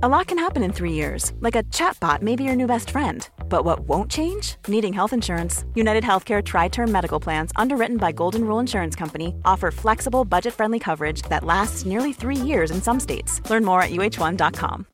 [0.00, 2.90] A lot can happen in three years, like a chatbot may be your new best
[2.90, 3.28] friend.
[3.48, 4.54] But what won't change?
[4.68, 5.64] Needing health insurance.
[5.74, 10.54] United Healthcare Tri Term Medical Plans, underwritten by Golden Rule Insurance Company, offer flexible, budget
[10.54, 13.40] friendly coverage that lasts nearly three years in some states.
[13.50, 14.86] Learn more at uh1.com.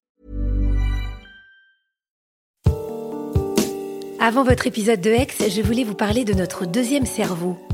[4.21, 7.59] Avant votre épisode de Hex, je voulais vous parler de notre deuxième cerveau,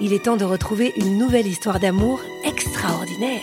[0.00, 3.40] il est temps de retrouver une nouvelle histoire d'amour extraordinaire.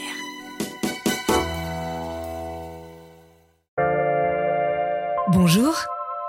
[5.29, 5.75] Bonjour,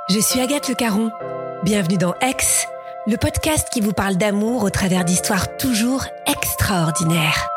[0.08, 1.11] je suis Agathe Le Caron.
[1.62, 2.67] Bienvenue dans Ex,
[3.06, 7.48] le podcast qui vous parle d'amour au travers d'histoires toujours extraordinaires.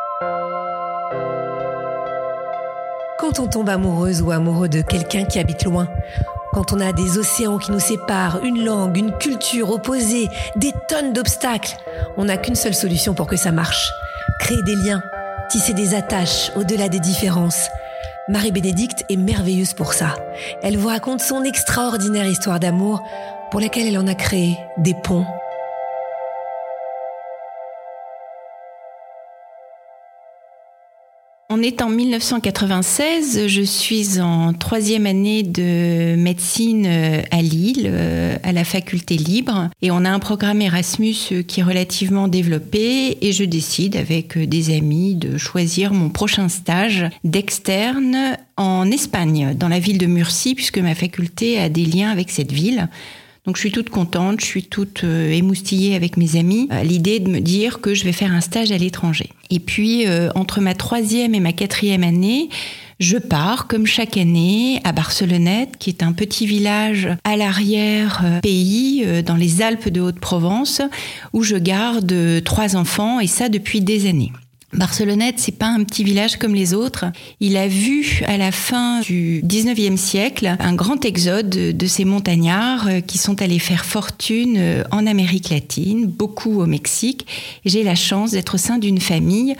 [3.19, 5.87] Quand on tombe amoureuse ou amoureux de quelqu'un qui habite loin,
[6.57, 11.13] quand on a des océans qui nous séparent, une langue, une culture opposée, des tonnes
[11.13, 11.77] d'obstacles,
[12.17, 13.91] on n'a qu'une seule solution pour que ça marche.
[14.39, 15.03] Créer des liens,
[15.51, 17.69] tisser des attaches au-delà des différences.
[18.27, 20.15] Marie-Bénédicte est merveilleuse pour ça.
[20.63, 23.03] Elle vous raconte son extraordinaire histoire d'amour
[23.51, 25.27] pour laquelle elle en a créé des ponts
[31.57, 38.35] On est en 1996, je suis en troisième année de médecine euh, à Lille, euh,
[38.43, 43.17] à la faculté libre, et on a un programme Erasmus euh, qui est relativement développé,
[43.25, 49.67] et je décide avec des amis de choisir mon prochain stage d'externe en Espagne, dans
[49.67, 52.87] la ville de Murcie, puisque ma faculté a des liens avec cette ville.
[53.47, 57.21] Donc je suis toute contente, je suis toute euh, émoustillée avec mes amis à l'idée
[57.21, 59.29] de me dire que je vais faire un stage à l'étranger.
[59.49, 62.49] Et puis euh, entre ma troisième et ma quatrième année,
[62.99, 69.21] je pars, comme chaque année, à Barcelonnette, qui est un petit village à l'arrière-pays, euh,
[69.21, 70.81] dans les Alpes de Haute-Provence,
[71.31, 74.33] où je garde trois enfants, et ça depuis des années.
[74.73, 77.05] Barcelonnette, c'est pas un petit village comme les autres.
[77.39, 82.87] Il a vu à la fin du 19e siècle un grand exode de ces montagnards
[82.87, 87.25] euh, qui sont allés faire fortune euh, en Amérique latine, beaucoup au Mexique.
[87.63, 89.55] J'ai la chance d'être au sein d'une famille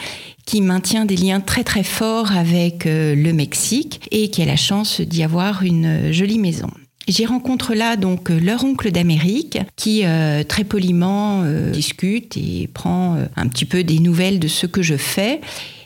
[0.46, 4.58] qui maintient des liens très très forts avec euh, le Mexique et qui a la
[4.58, 6.70] chance d'y avoir une jolie maison.
[7.08, 12.70] J'y rencontre là donc euh, leur oncle d'Amérique qui euh, très poliment euh, discute et
[12.74, 15.40] prend un petit peu des nouvelles de ce que je fais.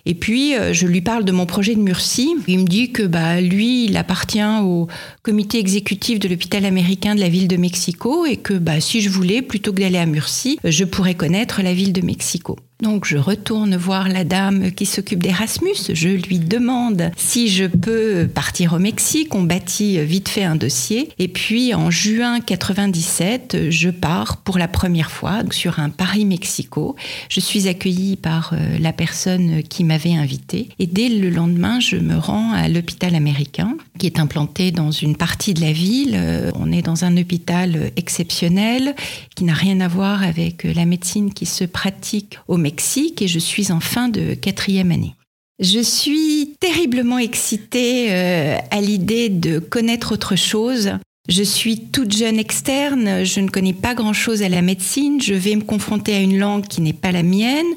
[0.07, 2.35] Et puis, je lui parle de mon projet de Murcie.
[2.47, 4.87] Il me dit que bah, lui, il appartient au
[5.21, 9.09] comité exécutif de l'hôpital américain de la ville de Mexico et que bah, si je
[9.11, 12.57] voulais, plutôt que d'aller à Murcie, je pourrais connaître la ville de Mexico.
[12.81, 15.93] Donc je retourne voir la dame qui s'occupe d'Erasmus.
[15.93, 19.35] Je lui demande si je peux partir au Mexique.
[19.35, 21.09] On bâtit vite fait un dossier.
[21.19, 26.95] Et puis en juin 97, je pars pour la première fois sur un Paris-Mexico.
[27.29, 30.69] Je suis accueillie par euh, la personne qui m'avait invitée.
[30.79, 35.15] Et dès le lendemain, je me rends à l'hôpital américain qui est implanté dans une
[35.15, 36.15] partie de la ville.
[36.15, 38.95] Euh, on est dans un hôpital exceptionnel
[39.35, 43.37] qui n'a rien à voir avec la médecine qui se pratique au Mexique et je
[43.37, 45.13] suis en fin de quatrième année.
[45.59, 50.93] Je suis terriblement excitée euh, à l'idée de connaître autre chose.
[51.29, 55.55] Je suis toute jeune externe, je ne connais pas grand-chose à la médecine, je vais
[55.55, 57.67] me confronter à une langue qui n'est pas la mienne,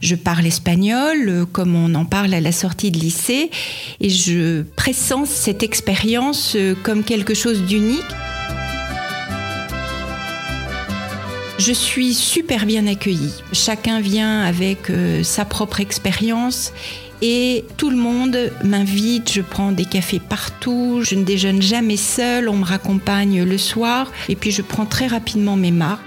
[0.00, 3.50] je parle espagnol comme on en parle à la sortie de lycée
[4.00, 8.00] et je pressens cette expérience euh, comme quelque chose d'unique.
[11.58, 13.34] Je suis super bien accueillie.
[13.52, 16.72] Chacun vient avec euh, sa propre expérience
[17.22, 22.48] et tout le monde m'invite, je prends des cafés partout, je ne déjeune jamais seule,
[22.48, 26.02] on me raccompagne le soir et puis je prends très rapidement mes marques.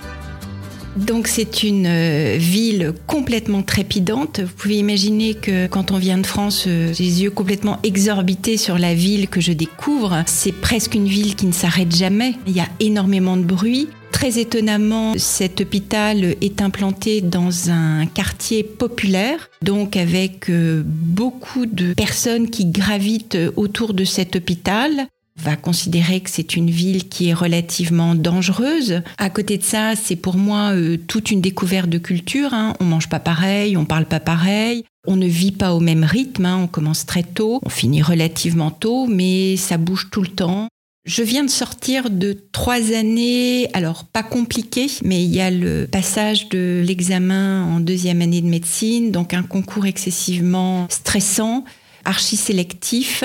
[0.97, 4.39] Donc c'est une euh, ville complètement trépidante.
[4.39, 8.57] Vous pouvez imaginer que quand on vient de France, euh, j'ai les yeux complètement exorbités
[8.57, 10.23] sur la ville que je découvre.
[10.25, 12.33] C'est presque une ville qui ne s'arrête jamais.
[12.47, 13.89] Il y a énormément de bruit.
[14.11, 21.93] Très étonnamment, cet hôpital est implanté dans un quartier populaire, donc avec euh, beaucoup de
[21.93, 25.07] personnes qui gravitent autour de cet hôpital
[25.37, 29.01] va considérer que c'est une ville qui est relativement dangereuse.
[29.17, 32.53] À côté de ça, c'est pour moi euh, toute une découverte de culture.
[32.53, 32.73] Hein.
[32.79, 34.83] On mange pas pareil, on parle pas pareil.
[35.05, 36.59] On ne vit pas au même rythme, hein.
[36.63, 40.67] on commence très tôt, on finit relativement tôt, mais ça bouge tout le temps.
[41.07, 45.87] Je viens de sortir de trois années, alors pas compliquées, mais il y a le
[45.89, 51.63] passage de l'examen en deuxième année de médecine, donc un concours excessivement stressant,
[52.03, 53.23] archi sélectif,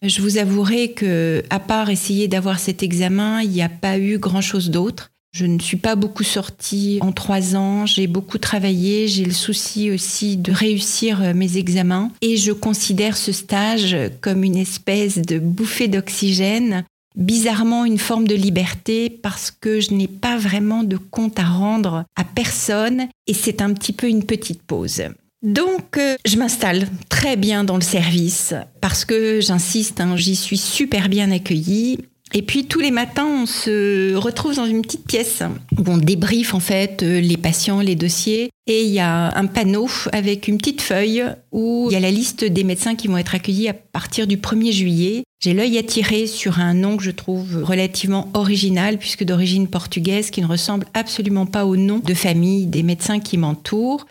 [0.00, 4.18] je vous avouerai que, à part essayer d'avoir cet examen, il n'y a pas eu
[4.18, 5.10] grand-chose d'autre.
[5.32, 9.90] Je ne suis pas beaucoup sortie en trois ans, j'ai beaucoup travaillé, j'ai le souci
[9.90, 12.12] aussi de réussir euh, mes examens.
[12.20, 16.84] Et je considère ce stage comme une espèce de bouffée d'oxygène,
[17.14, 22.04] bizarrement une forme de liberté parce que je n'ai pas vraiment de compte à rendre
[22.16, 25.02] à personne et c'est un petit peu une petite pause.
[25.42, 30.56] Donc, euh, je m'installe très bien dans le service parce que, j'insiste, hein, j'y suis
[30.56, 31.98] super bien accueillie.
[32.36, 35.42] Et puis tous les matins, on se retrouve dans une petite pièce
[35.78, 38.50] où on débriefe en fait euh, les patients, les dossiers.
[38.66, 42.10] Et il y a un panneau avec une petite feuille où il y a la
[42.10, 45.22] liste des médecins qui vont être accueillis à partir du 1er juillet.
[45.40, 50.40] J'ai l'œil attiré sur un nom que je trouve relativement original puisque d'origine portugaise qui
[50.40, 54.06] ne ressemble absolument pas au nom de famille des médecins qui m'entourent.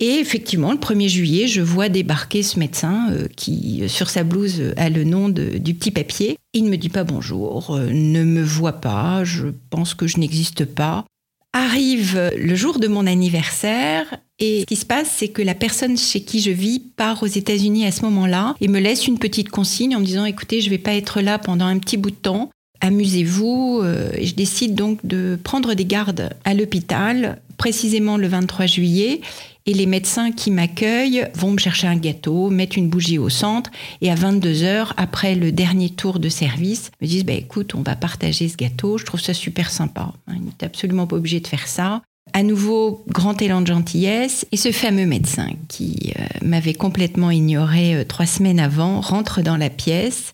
[0.00, 4.22] Et effectivement, le 1er juillet, je vois débarquer ce médecin euh, qui, euh, sur sa
[4.22, 6.38] blouse, a le nom du petit papier.
[6.54, 10.18] Il ne me dit pas bonjour, euh, ne me voit pas, je pense que je
[10.18, 11.04] n'existe pas.
[11.52, 15.96] Arrive le jour de mon anniversaire et ce qui se passe, c'est que la personne
[15.96, 19.48] chez qui je vis part aux États-Unis à ce moment-là et me laisse une petite
[19.48, 22.10] consigne en me disant écoutez, je ne vais pas être là pendant un petit bout
[22.10, 22.50] de temps.
[22.80, 23.82] Amusez-vous.
[24.20, 29.20] Je décide donc de prendre des gardes à l'hôpital, précisément le 23 juillet,
[29.68, 33.70] et les médecins qui m'accueillent vont me chercher un gâteau, mettre une bougie au centre
[34.00, 37.82] et à 22 heures, après le dernier tour de service, me disent bah, écoute, on
[37.82, 38.96] va partager ce gâteau.
[38.96, 40.14] Je trouve ça super sympa.
[40.34, 42.00] Il n'est absolument pas obligé de faire ça.
[42.32, 44.46] À nouveau, grand élan de gentillesse.
[44.52, 49.58] Et ce fameux médecin qui euh, m'avait complètement ignoré euh, trois semaines avant rentre dans
[49.58, 50.32] la pièce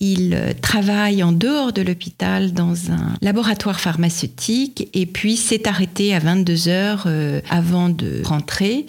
[0.00, 6.14] il euh, travaille en dehors de l'hôpital dans un laboratoire pharmaceutique et puis s'est arrêté
[6.14, 8.86] à 22 heures euh, avant de rentrer.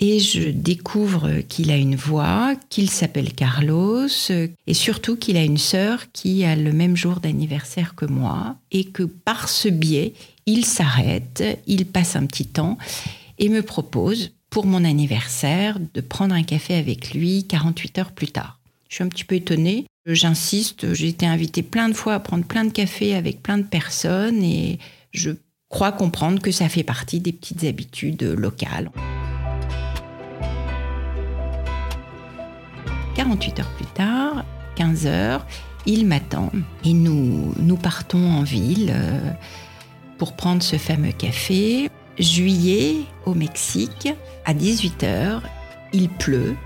[0.00, 4.08] Et je découvre qu'il a une voix, qu'il s'appelle Carlos
[4.66, 8.84] et surtout qu'il a une sœur qui a le même jour d'anniversaire que moi et
[8.84, 10.14] que par ce biais,
[10.46, 12.78] il s'arrête, il passe un petit temps
[13.38, 18.28] et me propose pour mon anniversaire de prendre un café avec lui 48 heures plus
[18.28, 18.58] tard.
[18.88, 22.44] Je suis un petit peu étonnée J'insiste, j'ai été invitée plein de fois à prendre
[22.44, 24.80] plein de cafés avec plein de personnes et
[25.12, 25.30] je
[25.68, 28.90] crois comprendre que ça fait partie des petites habitudes locales.
[33.14, 34.44] 48 heures plus tard,
[34.74, 35.46] 15 heures,
[35.86, 36.50] il m'attend
[36.84, 39.30] et nous, nous partons en ville euh,
[40.18, 41.88] pour prendre ce fameux café.
[42.18, 44.08] Juillet au Mexique,
[44.44, 45.42] à 18 heures,
[45.92, 46.56] il pleut,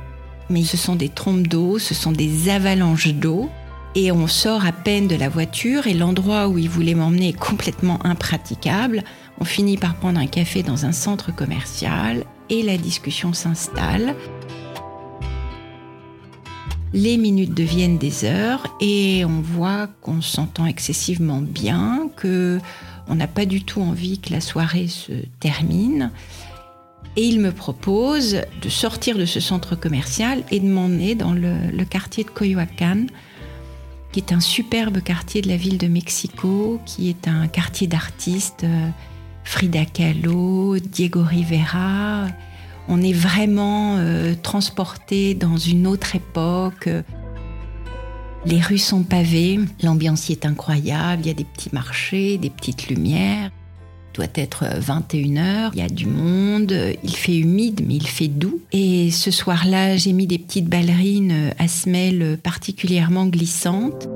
[0.51, 3.51] mais ce sont des trompes d'eau, ce sont des avalanches d'eau.
[3.95, 7.33] Et on sort à peine de la voiture et l'endroit où il voulait m'emmener est
[7.33, 9.03] complètement impraticable.
[9.41, 14.15] On finit par prendre un café dans un centre commercial et la discussion s'installe.
[16.93, 22.61] Les minutes deviennent des heures et on voit qu'on s'entend excessivement bien, que
[23.09, 26.11] on n'a pas du tout envie que la soirée se termine.
[27.16, 31.85] Et il me propose de sortir de ce centre commercial et de m'emmener dans le,
[31.88, 33.06] quartier de Coyoacán,
[34.12, 38.64] qui est un superbe quartier de la ville de Mexico, qui est un quartier d'artistes.
[38.64, 38.88] Euh,
[39.44, 42.26] Frida Kahlo, Diego Rivera.
[42.88, 46.88] On est vraiment euh, transporté dans une autre époque.
[48.44, 52.50] Les rues sont pavées, l'ambiance y est incroyable, il y a des petits marchés, des
[52.50, 53.50] petites lumières
[54.16, 58.61] doit être 21h, il y a du monde, il fait humide mais il fait doux.
[58.73, 64.08] Et ce soir-là, j'ai mis des petites ballerines à semelles particulièrement glissantes.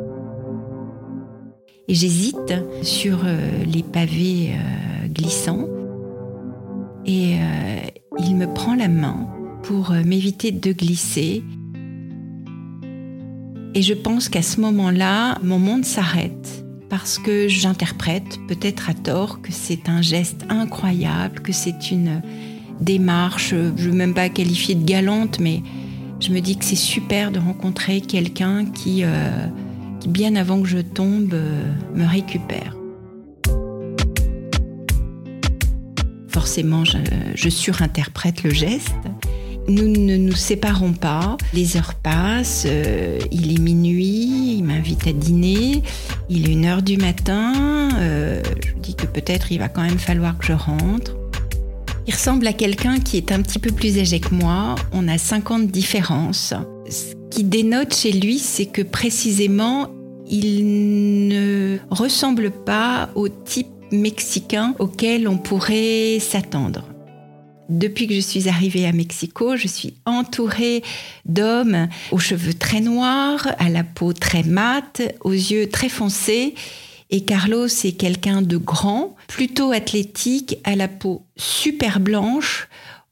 [1.89, 5.67] Et j'hésite sur euh, les pavés euh, glissants.
[7.05, 7.81] Et euh,
[8.21, 9.27] il me prend la main
[9.65, 11.43] pour m'éviter de glisser.
[13.75, 19.41] Et je pense qu'à ce moment-là, mon monde s'arrête parce que j'interprète, peut-être à tort,
[19.41, 22.21] que c'est un geste incroyable, que c'est une
[22.81, 25.63] démarche, je ne veux même pas qualifier de galante, mais
[26.19, 29.47] je me dis que c'est super de rencontrer quelqu'un qui, euh,
[30.07, 32.77] bien avant que je tombe, euh, me récupère.
[36.29, 36.85] Forcément,
[37.35, 38.95] je surinterprète le geste.
[39.69, 41.37] Nous ne nous séparons pas.
[41.53, 42.65] Les heures passent.
[42.67, 44.57] Euh, il est minuit.
[44.59, 45.83] Il m'invite à dîner.
[46.29, 47.89] Il est une heure du matin.
[47.99, 51.17] Euh, je dis que peut-être il va quand même falloir que je rentre.
[52.07, 54.75] Il ressemble à quelqu'un qui est un petit peu plus âgé que moi.
[54.93, 56.55] On a 50 différences.
[56.89, 59.91] Ce qui dénote chez lui, c'est que précisément,
[60.29, 66.85] il ne ressemble pas au type mexicain auquel on pourrait s'attendre.
[67.71, 70.83] Depuis que je suis arrivée à Mexico, je suis entourée
[71.25, 76.57] d'hommes aux cheveux très noirs, à la peau très mate, aux yeux très foncés.
[77.11, 82.69] Et Carlos est quelqu'un de grand, plutôt athlétique, à la peau super blanche,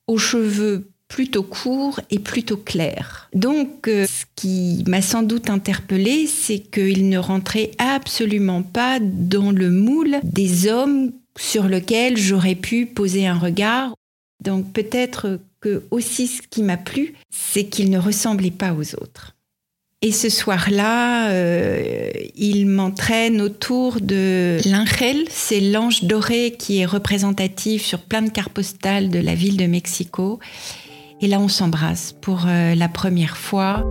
[0.09, 3.31] aux cheveux plutôt courts et plutôt clairs.
[3.35, 9.53] Donc, euh, ce qui m'a sans doute interpellée, c'est qu'il ne rentrait absolument pas dans
[9.53, 13.95] le moule des hommes sur lesquels j'aurais pu poser un regard
[14.40, 19.35] donc peut-être que aussi ce qui m'a plu, c'est qu'il ne ressemblait pas aux autres.
[20.00, 27.85] Et ce soir-là, euh, il m'entraîne autour de l'Angel, c'est l'ange doré qui est représentatif
[27.85, 30.38] sur plein de cartes postales de la ville de Mexico.
[31.21, 33.85] Et là, on s'embrasse pour euh, la première fois.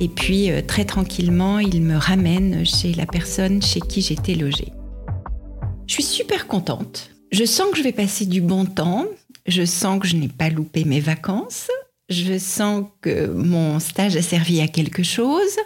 [0.00, 4.72] Et puis, euh, très tranquillement, il me ramène chez la personne chez qui j'étais logée.
[5.86, 9.06] Je suis super contente je sens que je vais passer du bon temps,
[9.46, 11.68] je sens que je n'ai pas loupé mes vacances,
[12.08, 15.56] je sens que mon stage a servi à quelque chose,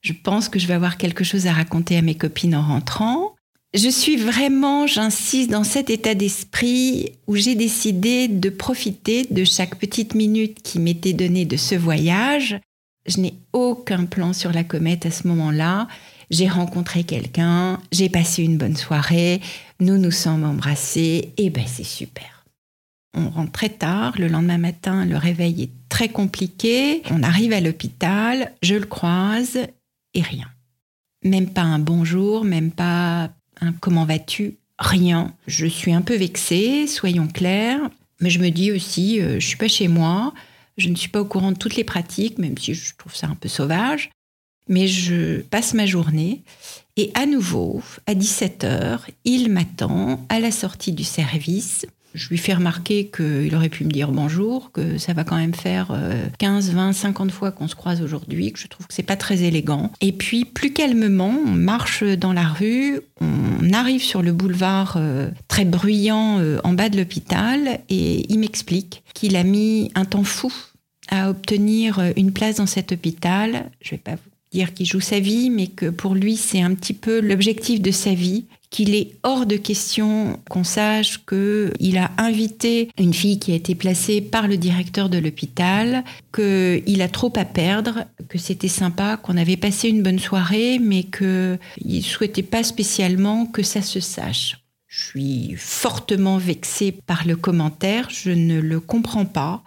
[0.00, 3.34] je pense que je vais avoir quelque chose à raconter à mes copines en rentrant.
[3.74, 9.76] Je suis vraiment, j'insiste, dans cet état d'esprit où j'ai décidé de profiter de chaque
[9.76, 12.60] petite minute qui m'était donnée de ce voyage.
[13.06, 15.88] Je n'ai aucun plan sur la comète à ce moment-là
[16.30, 19.40] j'ai rencontré quelqu'un, j'ai passé une bonne soirée,
[19.80, 22.44] nous nous sommes embrassés, et ben c'est super.
[23.14, 27.60] On rentre très tard, le lendemain matin, le réveil est très compliqué, on arrive à
[27.60, 29.58] l'hôpital, je le croise,
[30.14, 30.46] et rien.
[31.24, 33.30] Même pas un bonjour, même pas
[33.60, 35.34] un comment vas-tu, rien.
[35.46, 37.80] Je suis un peu vexée, soyons clairs,
[38.20, 40.34] mais je me dis aussi, euh, je suis pas chez moi,
[40.76, 43.26] je ne suis pas au courant de toutes les pratiques, même si je trouve ça
[43.26, 44.10] un peu sauvage
[44.68, 46.42] mais je passe ma journée
[46.96, 51.86] et à nouveau, à 17h, il m'attend à la sortie du service.
[52.14, 55.54] Je lui fais remarquer qu'il aurait pu me dire bonjour, que ça va quand même
[55.54, 55.96] faire
[56.38, 59.42] 15, 20, 50 fois qu'on se croise aujourd'hui, que je trouve que c'est pas très
[59.42, 59.92] élégant.
[60.00, 65.30] Et puis, plus calmement, on marche dans la rue, on arrive sur le boulevard euh,
[65.48, 70.24] très bruyant euh, en bas de l'hôpital et il m'explique qu'il a mis un temps
[70.24, 70.52] fou
[71.10, 73.70] à obtenir euh, une place dans cet hôpital.
[73.80, 76.74] Je vais pas vous dire qu'il joue sa vie, mais que pour lui, c'est un
[76.74, 82.10] petit peu l'objectif de sa vie, qu'il est hors de question qu'on sache qu'il a
[82.18, 87.32] invité une fille qui a été placée par le directeur de l'hôpital, qu'il a trop
[87.36, 92.42] à perdre, que c'était sympa, qu'on avait passé une bonne soirée, mais qu'il ne souhaitait
[92.42, 94.58] pas spécialement que ça se sache.
[94.86, 99.62] Je suis fortement vexée par le commentaire, je ne le comprends pas.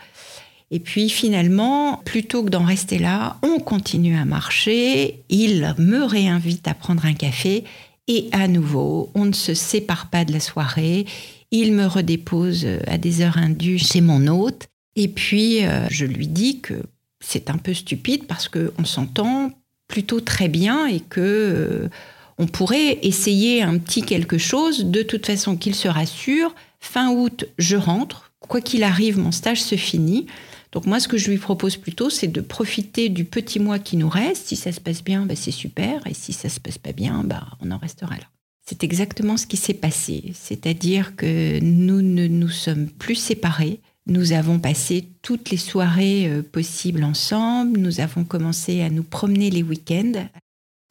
[0.71, 5.21] Et puis finalement, plutôt que d'en rester là, on continue à marcher.
[5.29, 7.65] Il me réinvite à prendre un café
[8.07, 11.05] et à nouveau, on ne se sépare pas de la soirée.
[11.51, 14.67] Il me redépose à des heures indues chez mon hôte.
[14.95, 16.73] Et puis, euh, je lui dis que
[17.19, 19.51] c'est un peu stupide parce qu'on s'entend
[19.87, 21.89] plutôt très bien et que euh,
[22.37, 24.85] on pourrait essayer un petit quelque chose.
[24.85, 26.55] De toute façon, qu'il se rassure.
[26.79, 28.31] Fin août, je rentre.
[28.39, 30.25] Quoi qu'il arrive, mon stage se finit.
[30.71, 33.97] Donc moi, ce que je lui propose plutôt, c'est de profiter du petit mois qui
[33.97, 34.47] nous reste.
[34.47, 36.05] Si ça se passe bien, bah, c'est super.
[36.07, 38.23] Et si ça se passe pas bien, bah, on en restera là.
[38.65, 40.31] C'est exactement ce qui s'est passé.
[40.33, 43.81] C'est-à-dire que nous ne nous sommes plus séparés.
[44.07, 47.79] Nous avons passé toutes les soirées euh, possibles ensemble.
[47.79, 50.27] Nous avons commencé à nous promener les week-ends.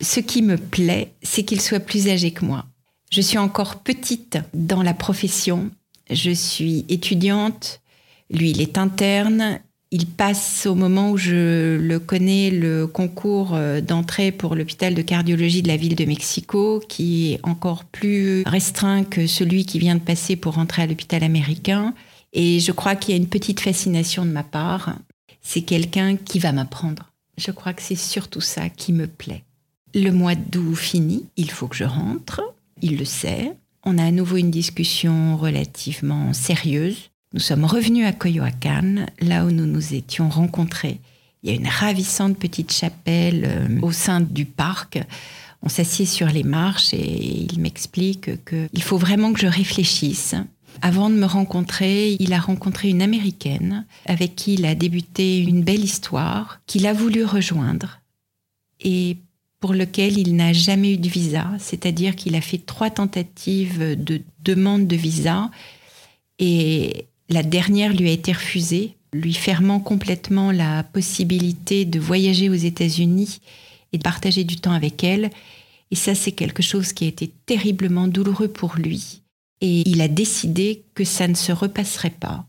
[0.02, 2.66] Ce qui me plaît, c'est qu'il soit plus âgé que moi.
[3.10, 5.70] Je suis encore petite dans la profession.
[6.10, 7.80] Je suis étudiante.
[8.30, 9.60] Lui, il est interne.
[9.92, 15.02] Il passe au moment où je le connais le concours euh, d'entrée pour l'hôpital de
[15.02, 19.96] cardiologie de la ville de Mexico, qui est encore plus restreint que celui qui vient
[19.96, 21.92] de passer pour rentrer à l'hôpital américain.
[22.32, 24.94] Et je crois qu'il y a une petite fascination de ma part.
[25.42, 27.10] C'est quelqu'un qui va m'apprendre.
[27.36, 29.42] Je crois que c'est surtout ça qui me plaît.
[29.92, 32.42] Le mois d'août fini, il faut que je rentre.
[32.80, 33.54] Il le sait.
[33.84, 37.10] On a à nouveau une discussion relativement sérieuse.
[37.32, 40.98] Nous sommes revenus à Coyoacán, là où nous nous étions rencontrés.
[41.42, 44.98] Il y a une ravissante petite chapelle euh, au sein du parc.
[45.62, 50.34] On s'assied sur les marches et il m'explique qu'il faut vraiment que je réfléchisse.
[50.82, 55.62] Avant de me rencontrer, il a rencontré une américaine avec qui il a débuté une
[55.62, 58.00] belle histoire qu'il a voulu rejoindre
[58.80, 59.18] et
[59.60, 64.22] pour lequel il n'a jamais eu de visa, c'est-à-dire qu'il a fait trois tentatives de
[64.42, 65.50] demande de visa
[66.38, 72.54] et la dernière lui a été refusée, lui fermant complètement la possibilité de voyager aux
[72.54, 73.40] États-Unis
[73.92, 75.30] et de partager du temps avec elle.
[75.90, 79.22] Et ça, c'est quelque chose qui a été terriblement douloureux pour lui.
[79.60, 82.46] Et il a décidé que ça ne se repasserait pas,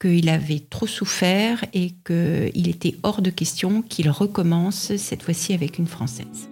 [0.00, 5.78] qu'il avait trop souffert et qu'il était hors de question qu'il recommence cette fois-ci avec
[5.78, 6.48] une Française.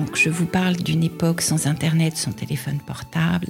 [0.00, 3.48] Donc je vous parle d'une époque sans Internet, sans téléphone portable.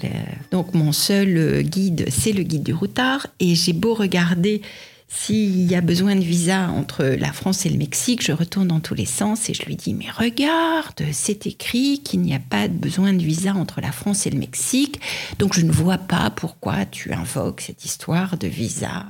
[0.51, 3.29] Donc mon seul guide, c'est le guide du routard.
[3.39, 4.61] Et j'ai beau regarder
[5.07, 8.81] s'il y a besoin de visa entre la France et le Mexique, je retourne dans
[8.81, 12.67] tous les sens et je lui dis Mais regarde, c'est écrit qu'il n'y a pas
[12.67, 15.01] de besoin de visa entre la France et le Mexique,
[15.39, 19.05] donc je ne vois pas pourquoi tu invoques cette histoire de visa.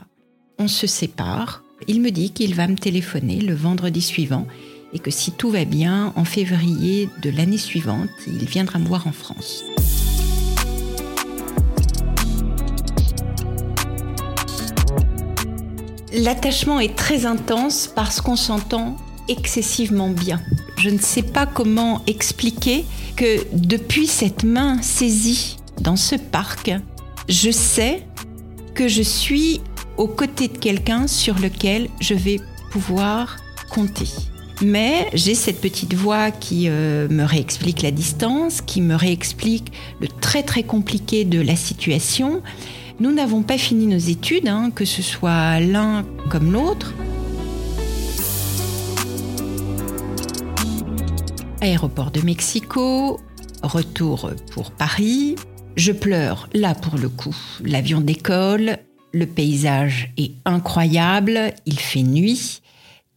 [0.58, 1.62] On se sépare.
[1.88, 4.46] Il me dit qu'il va me téléphoner le vendredi suivant
[4.92, 9.06] et que si tout va bien, en février de l'année suivante, il viendra me voir
[9.06, 9.64] en France.
[16.12, 18.96] L'attachement est très intense parce qu'on s'entend
[19.28, 20.40] excessivement bien.
[20.76, 26.72] Je ne sais pas comment expliquer que depuis cette main saisie dans ce parc,
[27.28, 28.04] je sais
[28.74, 29.60] que je suis
[29.98, 32.40] aux côtés de quelqu'un sur lequel je vais
[32.72, 33.36] pouvoir
[33.70, 34.08] compter.
[34.62, 40.08] Mais j'ai cette petite voix qui euh, me réexplique la distance, qui me réexplique le
[40.08, 42.42] très très compliqué de la situation
[43.00, 46.92] nous n'avons pas fini nos études, hein, que ce soit l'un comme l'autre.
[51.62, 53.18] Aéroport de Mexico,
[53.62, 55.36] retour pour Paris.
[55.76, 57.34] Je pleure, là pour le coup.
[57.64, 58.76] L'avion décolle,
[59.14, 62.60] le paysage est incroyable, il fait nuit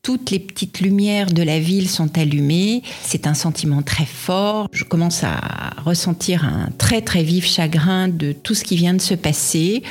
[0.03, 2.83] toutes les petites lumières de la ville sont allumées.
[3.01, 4.67] C'est un sentiment très fort.
[4.73, 5.39] Je commence à
[5.85, 9.81] ressentir un très très vif chagrin de tout ce qui vient de se passer.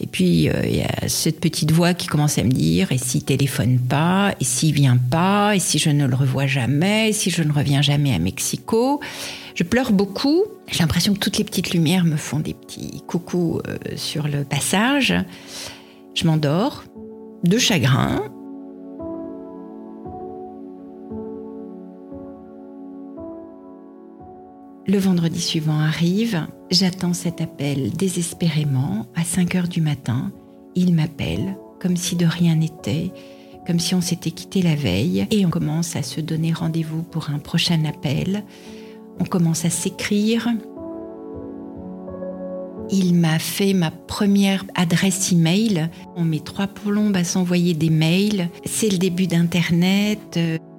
[0.00, 2.98] Et puis euh, il y a cette petite voix qui commence à me dire et
[2.98, 7.12] s'il téléphone pas, et s'il vient pas, et si je ne le revois jamais, et
[7.12, 9.00] si je ne reviens jamais à Mexico.
[9.54, 10.44] Je pleure beaucoup.
[10.68, 14.44] J'ai l'impression que toutes les petites lumières me font des petits coucous euh, sur le
[14.44, 15.14] passage.
[16.14, 16.84] Je m'endors
[17.44, 18.22] de chagrin
[24.90, 30.32] Le vendredi suivant arrive, j'attends cet appel désespérément à 5 heures du matin.
[30.74, 33.12] Il m'appelle comme si de rien n'était,
[33.66, 37.28] comme si on s'était quitté la veille et on commence à se donner rendez-vous pour
[37.28, 38.44] un prochain appel.
[39.20, 40.48] On commence à s'écrire.
[42.90, 45.90] Il m'a fait ma première adresse email.
[46.16, 48.48] On met trois plombes à s'envoyer des mails.
[48.64, 50.38] C'est le début d'Internet.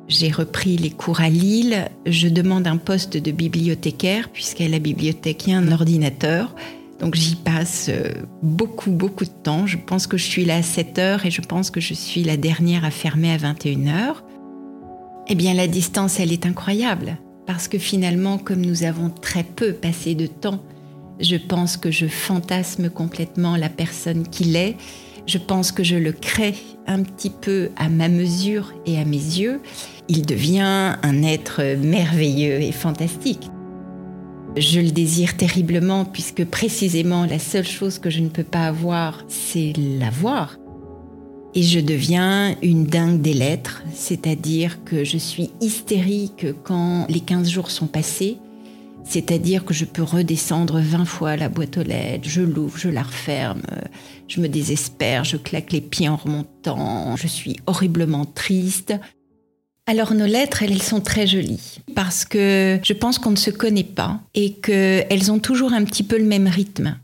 [0.09, 1.87] J'ai repris les cours à Lille.
[2.07, 6.55] Je demande un poste de bibliothécaire, puisqu'à la bibliothèque, il y a un ordinateur.
[6.99, 9.67] Donc j'y passe euh, beaucoup, beaucoup de temps.
[9.67, 12.23] Je pense que je suis là à 7 heures et je pense que je suis
[12.23, 14.23] la dernière à fermer à 21 heures.
[15.27, 17.17] Eh bien, la distance, elle est incroyable.
[17.45, 20.63] Parce que finalement, comme nous avons très peu passé de temps,
[21.19, 24.75] je pense que je fantasme complètement la personne qu'il est
[25.25, 26.55] je pense que je le crée
[26.87, 29.61] un petit peu à ma mesure et à mes yeux.
[30.07, 33.49] Il devient un être merveilleux et fantastique.
[34.57, 39.23] Je le désire terriblement puisque précisément la seule chose que je ne peux pas avoir,
[39.27, 40.57] c'est l'avoir.
[41.55, 47.49] Et je deviens une dingue des lettres, c'est-à-dire que je suis hystérique quand les 15
[47.49, 48.37] jours sont passés
[49.09, 53.01] c'est-à-dire que je peux redescendre 20 fois la boîte aux lettres, je l'ouvre, je la
[53.01, 53.63] referme,
[54.27, 58.93] je me désespère, je claque les pieds en remontant, je suis horriblement triste.
[59.87, 63.83] Alors nos lettres, elles, sont très jolies parce que je pense qu'on ne se connaît
[63.83, 66.95] pas et qu'elles ont toujours un petit peu le même rythme.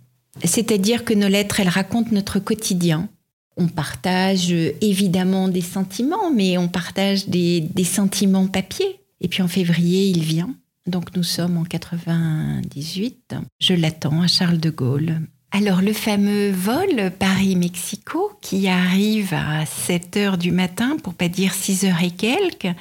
[0.43, 3.09] C'est-à-dire que nos lettres, elles racontent notre quotidien.
[3.57, 8.99] On partage évidemment des sentiments, mais on partage des, des sentiments papier.
[9.21, 10.53] Et puis en février, il vient
[10.87, 13.35] donc nous sommes en 98.
[13.59, 15.21] Je l'attends à Charles de Gaulle,
[15.51, 21.53] Alors le fameux vol Paris-Mexico qui arrive à 7 heures du matin, pour pas dire
[21.53, 22.75] 6 heures et quelques,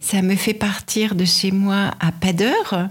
[0.00, 2.88] ça me fait partir de chez moi à pas d'heure.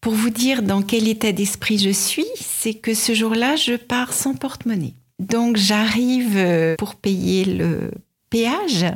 [0.00, 4.12] Pour vous dire dans quel état d'esprit je suis, c'est que ce jour-là, je pars
[4.12, 4.94] sans porte-monnaie.
[5.18, 7.92] Donc j'arrive euh, pour payer le
[8.30, 8.86] péage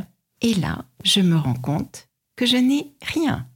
[0.42, 3.46] et là, je me rends compte que je n'ai rien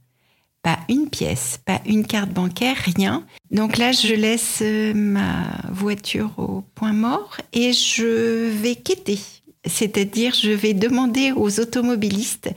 [0.63, 3.25] pas une pièce, pas une carte bancaire, rien.
[3.49, 9.19] Donc là, je laisse euh, ma voiture au point mort et je vais quitter.
[9.65, 12.51] C'est-à-dire, je vais demander aux automobilistes,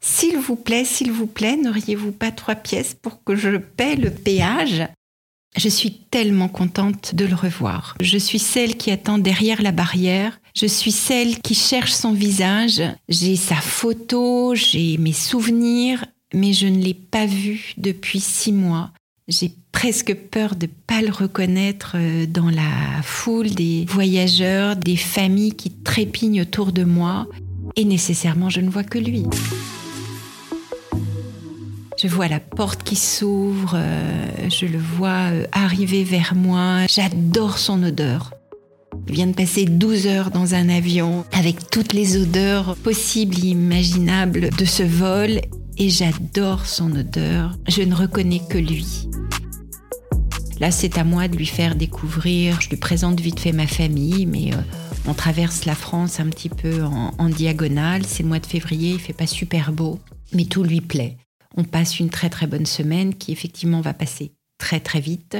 [0.00, 4.10] s'il vous plaît, s'il vous plaît, n'auriez-vous pas trois pièces pour que je paie le
[4.10, 4.86] péage?
[5.56, 7.96] Je suis tellement contente de le revoir.
[8.00, 10.40] Je suis celle qui attend derrière la barrière.
[10.54, 12.82] Je suis celle qui cherche son visage.
[13.08, 18.90] J'ai sa photo, j'ai mes souvenirs mais je ne l'ai pas vu depuis six mois.
[19.28, 24.96] J'ai presque peur de ne pas le reconnaître euh, dans la foule des voyageurs, des
[24.96, 27.26] familles qui trépignent autour de moi.
[27.76, 29.24] Et nécessairement, je ne vois que lui.
[32.00, 36.86] Je vois la porte qui s'ouvre, euh, je le vois euh, arriver vers moi.
[36.88, 38.32] J'adore son odeur.
[39.08, 43.48] Il vient de passer 12 heures dans un avion avec toutes les odeurs possibles et
[43.48, 45.40] imaginables de ce vol
[45.78, 47.56] et j'adore son odeur.
[47.68, 49.08] Je ne reconnais que lui.
[50.60, 52.60] Là, c'est à moi de lui faire découvrir.
[52.60, 54.58] Je lui présente vite fait ma famille, mais euh,
[55.06, 58.04] on traverse la France un petit peu en, en diagonale.
[58.04, 60.00] C'est le mois de février, il fait pas super beau,
[60.34, 61.16] mais tout lui plaît.
[61.56, 65.36] On passe une très très bonne semaine qui effectivement va passer très très vite.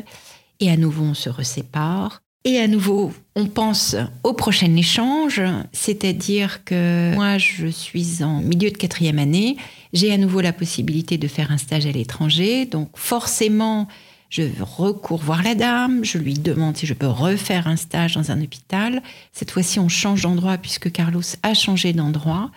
[0.61, 2.22] Et à nouveau, on se resépare.
[2.44, 8.70] Et à nouveau, on pense au prochain échange, c'est-à-dire que moi, je suis en milieu
[8.70, 9.57] de quatrième année,
[9.92, 13.88] j'ai à nouveau la possibilité de faire un stage à l'étranger, donc forcément,
[14.31, 18.31] je recours voir la dame, je lui demande si je peux refaire un stage dans
[18.31, 19.03] un hôpital.
[19.33, 22.51] Cette fois-ci, on change d'endroit puisque Carlos a changé d'endroit.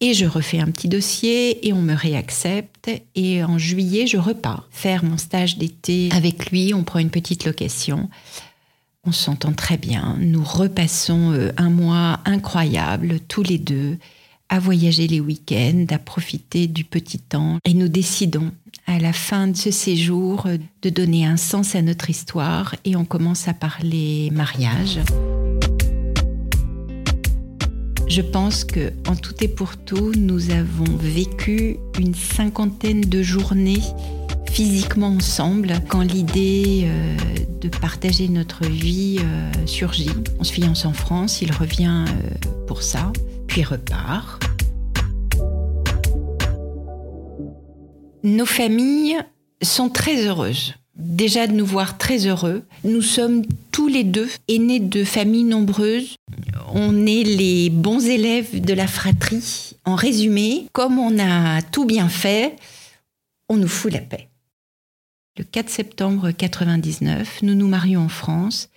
[0.00, 2.90] Et je refais un petit dossier et on me réaccepte.
[3.14, 6.74] Et en juillet, je repars faire mon stage d'été avec lui.
[6.74, 8.08] On prend une petite location.
[9.04, 10.16] On s'entend très bien.
[10.20, 13.98] Nous repassons euh, un mois incroyable tous les deux
[14.48, 17.58] à voyager les week-ends, à profiter du petit temps.
[17.64, 18.52] Et nous décidons
[18.86, 20.46] à la fin de ce séjour
[20.82, 25.00] de donner un sens à notre histoire et on commence à parler mariage.
[28.06, 33.82] Je pense que en tout et pour tout, nous avons vécu une cinquantaine de journées
[34.52, 37.16] physiquement ensemble quand l'idée euh,
[37.62, 40.10] de partager notre vie euh, surgit.
[40.38, 43.10] On se fiance en France, il revient euh, pour ça,
[43.46, 44.42] puis repart.
[48.22, 49.16] Nos familles
[49.62, 50.74] sont très heureuses.
[50.96, 52.62] Déjà de nous voir très heureux.
[52.84, 56.16] Nous sommes tous les deux aînés de familles nombreuses.
[56.74, 59.76] On est les bons élèves de la fratrie.
[59.86, 62.54] En résumé, comme on a tout bien fait,
[63.48, 64.28] on nous fout la paix.
[65.38, 68.68] Le 4 septembre 99, nous nous marions en France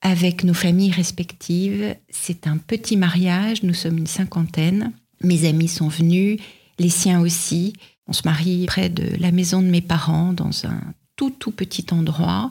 [0.00, 1.94] avec nos familles respectives.
[2.10, 4.92] C'est un petit mariage, nous sommes une cinquantaine.
[5.22, 6.40] Mes amis sont venus,
[6.80, 7.72] les siens aussi.
[8.08, 10.80] On se marie près de la maison de mes parents, dans un
[11.14, 12.50] tout tout petit endroit.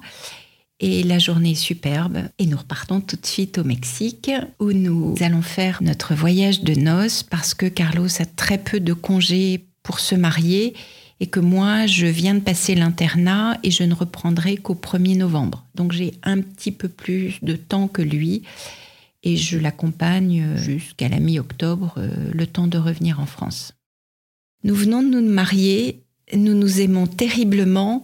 [0.80, 2.30] Et la journée est superbe.
[2.40, 6.74] Et nous repartons tout de suite au Mexique, où nous allons faire notre voyage de
[6.74, 10.74] noces, parce que Carlos a très peu de congés pour se marier
[11.20, 15.66] et que moi, je viens de passer l'internat et je ne reprendrai qu'au 1er novembre.
[15.76, 18.44] Donc j'ai un petit peu plus de temps que lui
[19.24, 23.74] et je l'accompagne jusqu'à la mi-octobre, euh, le temps de revenir en France.
[24.64, 28.04] Nous venons de nous marier, nous nous aimons terriblement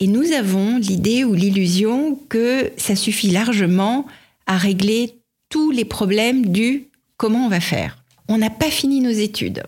[0.00, 4.06] et nous avons l'idée ou l'illusion que ça suffit largement
[4.46, 8.02] à régler tous les problèmes du comment on va faire.
[8.28, 9.62] On n'a pas fini nos études.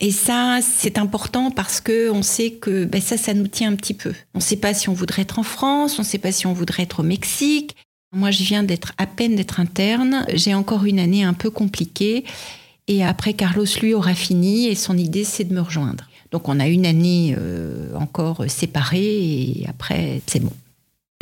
[0.00, 3.76] Et ça, c'est important parce que on sait que ben ça, ça nous tient un
[3.76, 4.12] petit peu.
[4.34, 6.46] On ne sait pas si on voudrait être en France, on ne sait pas si
[6.46, 7.74] on voudrait être au Mexique.
[8.12, 10.24] Moi, je viens d'être à peine d'être interne.
[10.32, 12.24] J'ai encore une année un peu compliquée.
[12.86, 16.08] Et après, Carlos, lui, aura fini et son idée, c'est de me rejoindre.
[16.30, 20.52] Donc, on a une année euh, encore séparée et après, c'est bon.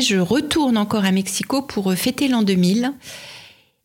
[0.01, 2.93] Je retourne encore à Mexico pour fêter l'an 2000.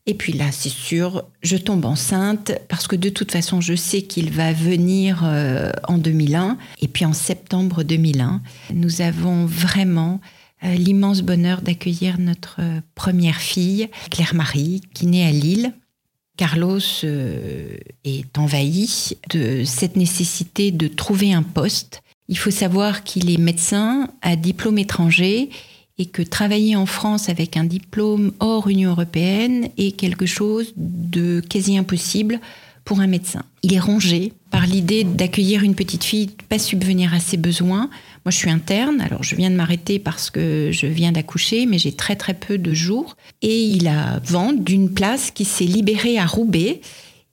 [0.06, 4.02] Et puis là, c'est sûr, je tombe enceinte parce que de toute façon, je sais
[4.02, 6.58] qu'il va venir euh, en 2001.
[6.80, 8.42] Et puis en septembre 2001,
[8.74, 10.20] nous avons vraiment
[10.64, 15.72] euh, l'immense bonheur d'accueillir notre euh, première fille, Claire-Marie, qui naît à Lille.
[16.36, 16.80] Carlos
[18.04, 22.02] est envahi de cette nécessité de trouver un poste.
[22.26, 25.50] Il faut savoir qu'il est médecin à diplôme étranger
[26.02, 31.38] et que travailler en France avec un diplôme hors Union européenne est quelque chose de
[31.38, 32.40] quasi impossible
[32.84, 33.44] pour un médecin.
[33.62, 37.88] Il est rongé par l'idée d'accueillir une petite fille, de pas subvenir à ses besoins.
[38.24, 41.78] Moi, je suis interne, alors je viens de m'arrêter parce que je viens d'accoucher, mais
[41.78, 43.16] j'ai très très peu de jours.
[43.40, 46.80] Et il a vent d'une place qui s'est libérée à Roubaix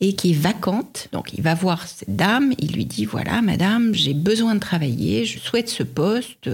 [0.02, 1.08] et qui est vacante.
[1.12, 5.26] Donc il va voir cette dame, il lui dit voilà madame, j'ai besoin de travailler,
[5.26, 6.48] je souhaite ce poste.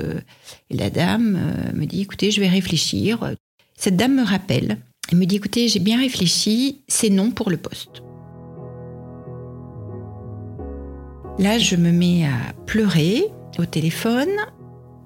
[0.69, 3.35] Et la dame euh, me dit écoutez, je vais réfléchir.
[3.77, 4.77] Cette dame me rappelle,
[5.11, 8.01] elle me dit écoutez, j'ai bien réfléchi, c'est non pour le poste.
[11.37, 13.25] Là, je me mets à pleurer
[13.59, 14.29] au téléphone.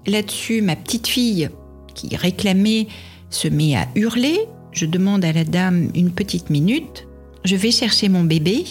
[0.05, 1.49] Là-dessus, ma petite fille
[1.95, 2.87] qui réclamait
[3.29, 4.37] se met à hurler.
[4.71, 7.07] Je demande à la dame une petite minute.
[7.45, 8.65] Je vais chercher mon bébé.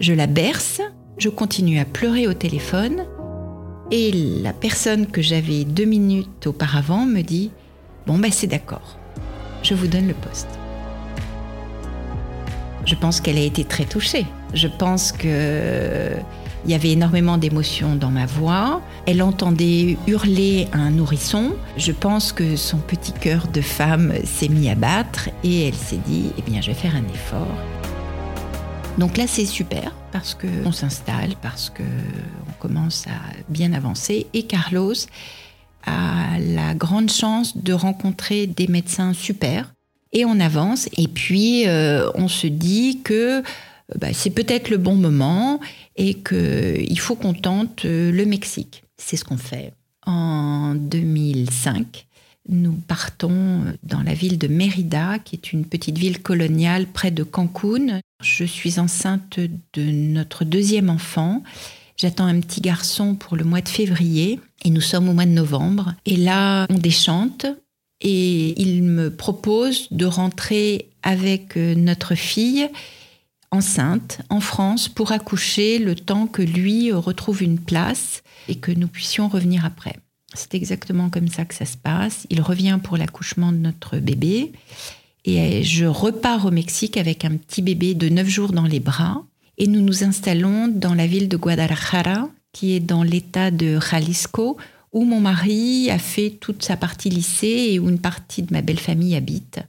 [0.00, 0.80] Je la berce.
[1.18, 3.04] Je continue à pleurer au téléphone.
[3.90, 7.50] Et la personne que j'avais deux minutes auparavant me dit
[8.06, 8.98] Bon, ben c'est d'accord.
[9.62, 10.48] Je vous donne le poste.
[12.84, 14.26] Je pense qu'elle a été très touchée.
[14.54, 16.12] Je pense que
[16.66, 18.82] il y avait énormément d'émotions dans ma voix.
[19.06, 21.54] Elle entendait hurler un nourrisson.
[21.76, 26.00] Je pense que son petit cœur de femme s'est mis à battre et elle s'est
[26.08, 27.56] dit Eh bien, je vais faire un effort.
[28.98, 34.26] Donc là, c'est super parce qu'on s'installe, parce qu'on commence à bien avancer.
[34.34, 34.94] Et Carlos
[35.84, 39.72] a la grande chance de rencontrer des médecins super.
[40.12, 40.88] Et on avance.
[40.96, 43.44] Et puis, euh, on se dit que
[43.94, 45.60] bah, c'est peut-être le bon moment
[45.96, 48.82] et qu'il faut qu'on tente euh, le Mexique.
[48.98, 49.72] C'est ce qu'on fait.
[50.06, 52.06] En 2005,
[52.48, 57.22] nous partons dans la ville de Mérida, qui est une petite ville coloniale près de
[57.22, 58.00] Cancún.
[58.22, 61.42] Je suis enceinte de notre deuxième enfant.
[61.96, 65.30] J'attends un petit garçon pour le mois de février et nous sommes au mois de
[65.30, 65.94] novembre.
[66.04, 67.46] Et là, on déchante
[68.00, 72.68] et il me propose de rentrer avec euh, notre fille
[73.50, 78.88] enceinte en France pour accoucher le temps que lui retrouve une place et que nous
[78.88, 79.96] puissions revenir après.
[80.34, 82.26] C'est exactement comme ça que ça se passe.
[82.30, 84.52] Il revient pour l'accouchement de notre bébé
[85.24, 89.24] et je repars au Mexique avec un petit bébé de 9 jours dans les bras
[89.58, 94.56] et nous nous installons dans la ville de Guadalajara qui est dans l'état de Jalisco
[94.92, 98.62] où mon mari a fait toute sa partie lycée et où une partie de ma
[98.62, 99.60] belle famille habite.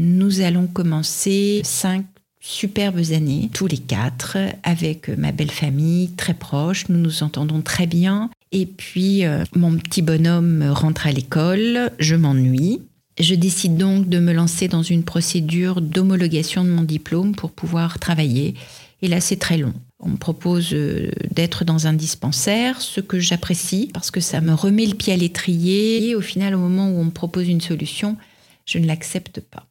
[0.00, 2.04] Nous allons commencer cinq
[2.46, 6.90] superbes années, tous les quatre, avec ma belle famille, très proche.
[6.90, 8.28] Nous nous entendons très bien.
[8.52, 12.82] Et puis, euh, mon petit bonhomme rentre à l'école, je m'ennuie.
[13.18, 17.98] Je décide donc de me lancer dans une procédure d'homologation de mon diplôme pour pouvoir
[17.98, 18.54] travailler.
[19.00, 19.72] Et là, c'est très long.
[19.98, 24.52] On me propose euh, d'être dans un dispensaire, ce que j'apprécie parce que ça me
[24.52, 26.10] remet le pied à l'étrier.
[26.10, 28.18] Et au final, au moment où on me propose une solution,
[28.66, 29.66] je ne l'accepte pas.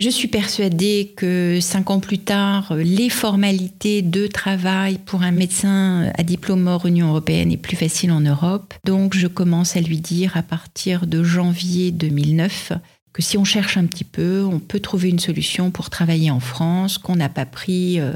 [0.00, 6.10] Je suis persuadée que cinq ans plus tard, les formalités de travail pour un médecin
[6.16, 8.72] à diplôme hors Union européenne est plus facile en Europe.
[8.86, 12.72] Donc je commence à lui dire à partir de janvier 2009
[13.12, 16.40] que si on cherche un petit peu, on peut trouver une solution pour travailler en
[16.40, 18.12] France, qu'on n'a pas pris euh,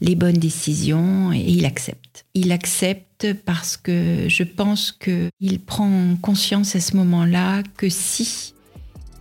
[0.00, 2.26] les bonnes décisions et il accepte.
[2.34, 8.52] Il accepte parce que je pense qu'il prend conscience à ce moment-là que si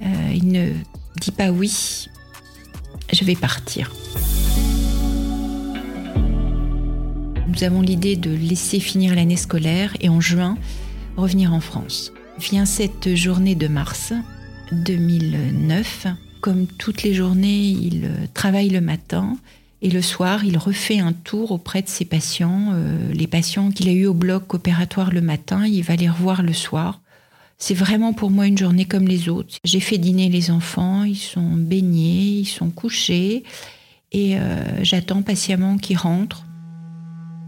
[0.01, 0.73] euh, il ne
[1.17, 2.07] dis pas oui,
[3.11, 3.91] je vais partir.
[7.47, 10.57] Nous avons l'idée de laisser finir l'année scolaire et en juin
[11.17, 12.11] revenir en France.
[12.39, 14.13] Vient cette journée de mars
[14.71, 16.07] 2009.
[16.41, 19.37] Comme toutes les journées, il travaille le matin
[19.83, 22.69] et le soir, il refait un tour auprès de ses patients.
[22.71, 26.41] Euh, les patients qu'il a eu au bloc opératoire le matin, il va les revoir
[26.41, 27.01] le soir
[27.65, 29.55] c'est vraiment pour moi une journée comme les autres.
[29.63, 33.45] J'ai fait dîner les enfants, ils sont baignés, ils sont couchés
[34.11, 36.43] et euh, j'attends patiemment qu'ils rentrent.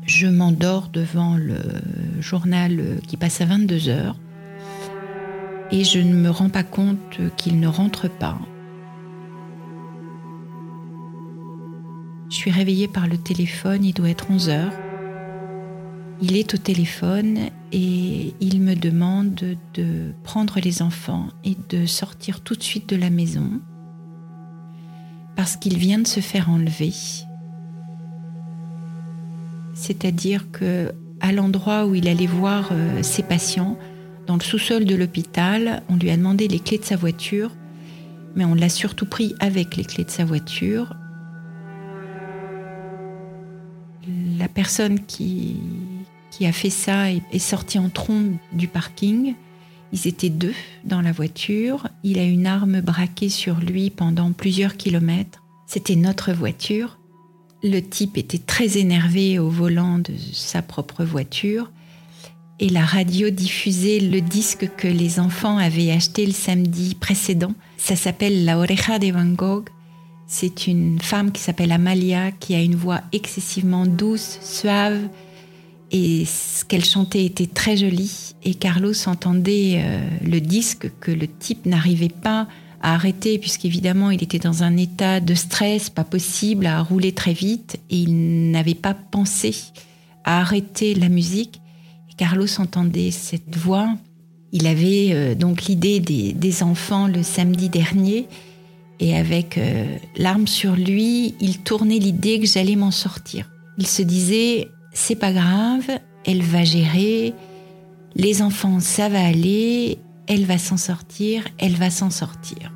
[0.06, 1.58] Je m'endors devant le
[2.22, 4.16] journal qui passe à 22 heures
[5.70, 8.40] et je ne me rends pas compte qu'ils ne rentrent pas.
[12.30, 14.74] Je suis réveillée par le téléphone, il doit être 11 heures.
[16.22, 22.42] Il est au téléphone et il me demande de prendre les enfants et de sortir
[22.42, 23.60] tout de suite de la maison
[25.36, 26.94] parce qu'il vient de se faire enlever.
[29.74, 33.78] C'est-à-dire que à l'endroit où il allait voir euh, ses patients,
[34.28, 37.52] dans le sous-sol de l'hôpital, on lui a demandé les clés de sa voiture,
[38.36, 40.96] mais on l'a surtout pris avec les clés de sa voiture.
[44.38, 45.58] La personne qui
[46.36, 49.36] qui a fait ça est, sorti en trombe du parking
[49.94, 51.88] Ils étaient deux dans la voiture.
[52.04, 55.42] Il a une arme braquée sur lui pendant plusieurs kilomètres.
[55.66, 57.00] C'était notre voiture.
[57.64, 61.72] Le type était très énervé au volant de sa propre voiture
[62.60, 67.54] et la radio diffusait le disque que les enfants avaient acheté le samedi précédent.
[67.78, 69.70] Ça s'appelle La Oreja de Van Gogh.
[70.28, 75.08] C'est une femme qui s'appelle Amalia, qui a une voix excessivement douce, suave,
[75.96, 78.36] et ce qu'elle chantait était très joli.
[78.44, 82.50] Et Carlos entendait euh, le disque que le type n'arrivait pas
[82.82, 87.32] à arrêter, puisqu'évidemment il était dans un état de stress, pas possible à rouler très
[87.32, 89.56] vite, et il n'avait pas pensé
[90.26, 91.62] à arrêter la musique.
[92.18, 93.96] Carlos entendait cette voix.
[94.52, 98.28] Il avait euh, donc l'idée des, enfants le samedi dernier
[99.00, 99.86] et avec euh,
[100.18, 103.50] l'arme sur lui, il tournait l'idée que j'allais m'en sortir.
[103.78, 105.88] Il se disait c'est pas grave,
[106.26, 107.34] elle va gérer,
[108.16, 112.72] les enfants ça va aller, elle va s'en sortir, elle va s'en sortir.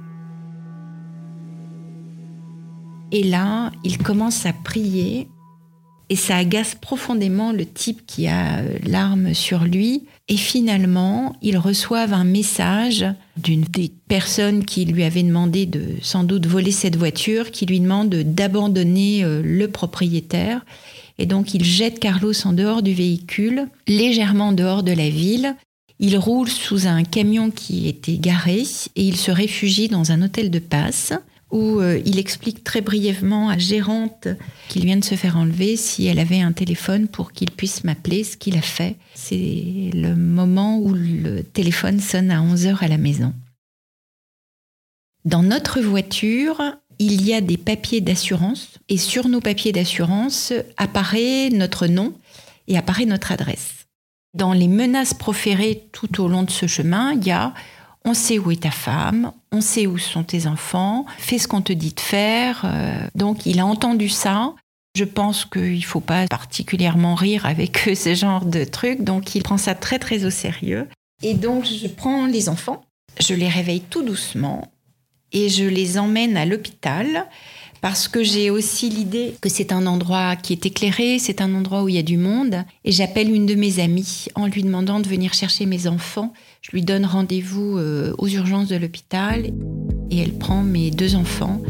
[3.12, 5.28] Et là, il commence à prier
[6.12, 10.06] et ça agace profondément le type qui a euh, l'arme sur lui.
[10.28, 13.06] Et finalement, ils reçoivent un message
[13.38, 17.80] d'une des personnes qui lui avait demandé de sans doute voler cette voiture, qui lui
[17.80, 20.66] demande d'abandonner euh, le propriétaire.
[21.20, 25.56] Et donc, il jette Carlos en dehors du véhicule, légèrement en dehors de la ville.
[26.00, 28.64] Il roule sous un camion qui était garé
[28.96, 31.12] et il se réfugie dans un hôtel de passe
[31.52, 34.30] où euh, il explique très brièvement à gérante
[34.70, 38.24] qu'il vient de se faire enlever si elle avait un téléphone pour qu'il puisse m'appeler,
[38.24, 38.96] ce qu'il a fait.
[39.14, 43.34] C'est le moment où le téléphone sonne à 11 heures à la maison.
[45.26, 46.62] Dans notre voiture,
[47.00, 52.14] il y a des papiers d'assurance et sur nos papiers d'assurance apparaît notre nom
[52.68, 53.86] et apparaît notre adresse.
[54.36, 57.54] Dans les menaces proférées tout au long de ce chemin, il y a
[58.06, 61.62] on sait où est ta femme, on sait où sont tes enfants, fais ce qu'on
[61.62, 62.62] te dit de faire.
[62.64, 64.54] Euh, donc il a entendu ça.
[64.96, 69.44] Je pense qu'il ne faut pas particulièrement rire avec ce genre de trucs, donc il
[69.44, 70.88] prend ça très très au sérieux.
[71.24, 72.84] Et donc je prends les enfants,
[73.20, 74.70] je les réveille tout doucement
[75.34, 77.28] et je les emmène à l'hôpital
[77.82, 81.84] parce que j'ai aussi l'idée que c'est un endroit qui est éclairé, c'est un endroit
[81.84, 82.64] où il y a du monde.
[82.84, 86.34] Et j'appelle une de mes amies en lui demandant de venir chercher mes enfants.
[86.62, 89.46] Je lui donne rendez-vous euh, aux urgences de l'hôpital
[90.12, 91.62] et elle prend mes deux enfants.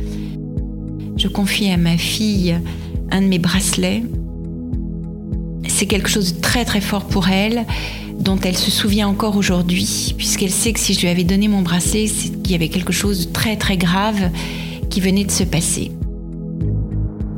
[1.16, 2.60] Je confie à ma fille
[3.12, 4.04] un de mes bracelets.
[5.68, 7.66] C'est quelque chose de très très fort pour elle,
[8.20, 11.62] dont elle se souvient encore aujourd'hui, puisqu'elle sait que si je lui avais donné mon
[11.62, 14.30] bracelet, c'est qu'il y avait quelque chose de très très grave
[14.90, 15.92] qui venait de se passer.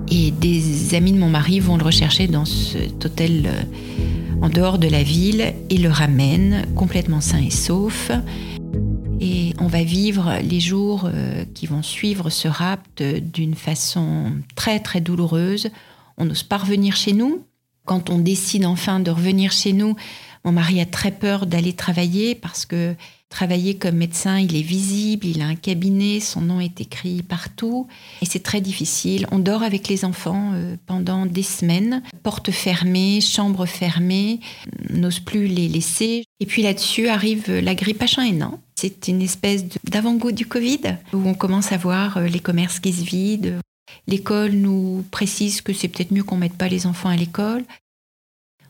[0.10, 4.78] Et des amis de mon mari vont le rechercher dans cet hôtel euh, en dehors
[4.78, 8.12] de la ville et le ramènent complètement sain et sauf.
[9.22, 14.80] Et on va vivre les jours euh, qui vont suivre ce rapt d'une façon très
[14.80, 15.70] très douloureuse.
[16.18, 17.46] On n'ose pas revenir chez nous.
[17.86, 19.96] Quand on décide enfin de revenir chez nous,
[20.44, 22.96] mon mari a très peur d'aller travailler parce que
[23.30, 27.88] travailler comme médecin, il est visible, il a un cabinet, son nom est écrit partout
[28.22, 29.26] et c'est très difficile.
[29.32, 34.40] On dort avec les enfants euh, pendant des semaines, porte fermée, chambre fermée,
[34.90, 36.26] n'ose plus les laisser.
[36.40, 38.52] Et puis là-dessus arrive la grippe H1N1.
[38.76, 42.94] C'est une espèce d'avant-goût du Covid où on commence à voir euh, les commerces qui
[42.94, 43.60] se vident.
[44.08, 47.64] L'école nous précise que c'est peut-être mieux qu'on mette pas les enfants à l'école.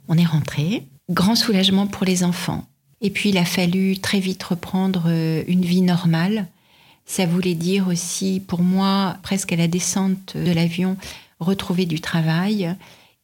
[0.07, 0.83] On est rentré.
[1.11, 2.65] Grand soulagement pour les enfants
[3.01, 6.47] et puis il a fallu très vite reprendre euh, une vie normale.
[7.05, 10.95] Ça voulait dire aussi pour moi, presque à la descente de l'avion,
[11.39, 12.75] retrouver du travail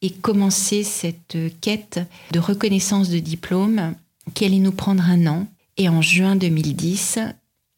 [0.02, 2.00] et commencer cette quête
[2.32, 3.94] de reconnaissance de diplôme
[4.34, 5.46] qui allait nous prendre un an.
[5.76, 7.20] Et en juin 2010,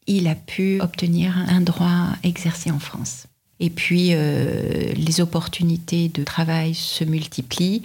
[0.07, 3.27] il a pu obtenir un droit exercé en France.
[3.59, 7.83] Et puis, euh, les opportunités de travail se multiplient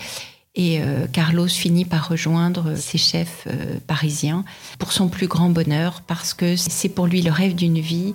[0.57, 4.45] et euh, Carlos finit par rejoindre ses chefs euh, parisiens
[4.79, 8.14] pour son plus grand bonheur, parce que c'est pour lui le rêve d'une vie.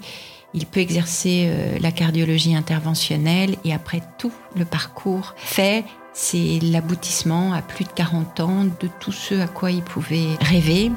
[0.56, 7.54] Il peut exercer euh, la cardiologie interventionnelle et après tout le parcours fait, c'est l'aboutissement
[7.54, 10.91] à plus de 40 ans de tout ce à quoi il pouvait rêver.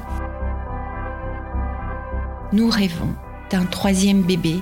[2.53, 3.13] Nous rêvons
[3.51, 4.61] d'un troisième bébé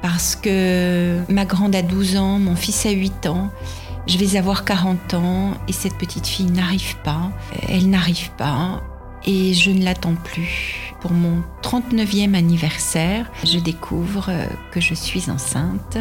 [0.00, 3.50] parce que ma grande a 12 ans, mon fils a 8 ans.
[4.08, 7.30] Je vais avoir 40 ans et cette petite fille n'arrive pas.
[7.68, 8.82] Elle n'arrive pas
[9.26, 10.94] et je ne l'attends plus.
[11.02, 14.30] Pour mon 39e anniversaire, je découvre
[14.70, 15.98] que je suis enceinte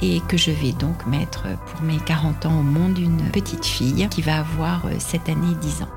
[0.00, 4.06] et que je vais donc mettre pour mes 40 ans au monde une petite fille
[4.08, 5.88] qui va avoir cette année 10 ans.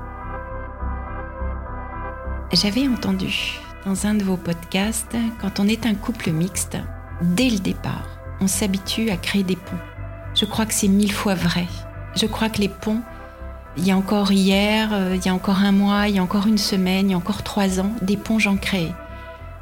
[2.52, 6.76] J'avais entendu dans un de vos podcasts, quand on est un couple mixte,
[7.22, 8.08] dès le départ,
[8.40, 9.89] on s'habitue à créer des ponts.
[10.34, 11.66] Je crois que c'est mille fois vrai.
[12.14, 13.02] Je crois que les ponts,
[13.76, 16.22] il y a encore hier, euh, il y a encore un mois, il y a
[16.22, 18.92] encore une semaine, il y a encore trois ans, des ponts j'en crée.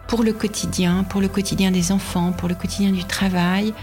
[0.06, 3.74] Pour le quotidien, pour le quotidien des enfants, pour le quotidien du travail,